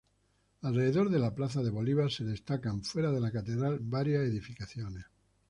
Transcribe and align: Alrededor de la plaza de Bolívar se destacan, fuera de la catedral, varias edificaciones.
Alrededor 0.63 1.11
de 1.11 1.19
la 1.19 1.35
plaza 1.35 1.61
de 1.61 1.69
Bolívar 1.69 2.09
se 2.09 2.23
destacan, 2.23 2.81
fuera 2.83 3.11
de 3.11 3.19
la 3.21 3.31
catedral, 3.31 3.77
varias 3.83 4.23
edificaciones. 4.23 5.05